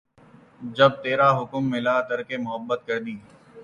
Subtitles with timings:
[0.77, 3.15] جب ترا حکم ملا ترک محبت کر دی